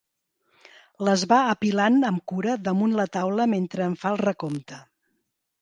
Les 1.07 1.25
va 1.33 1.41
apilant 1.49 1.99
amb 2.11 2.25
cura 2.33 2.57
damunt 2.69 2.97
la 3.01 3.07
taula 3.19 3.47
mentre 3.55 3.87
en 3.91 3.97
fa 4.05 4.15
el 4.17 4.21
recompte. 4.27 4.85